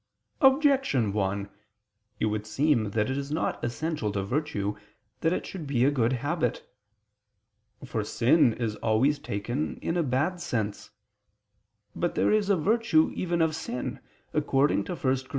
[0.41, 1.47] Objection 1:
[2.19, 4.75] It would seem that it is not essential to virtue
[5.19, 6.67] that it should be a good habit.
[7.85, 10.89] For sin is always taken in a bad sense.
[11.95, 13.99] But there is a virtue even of sin;
[14.33, 15.27] according to 1 Cor.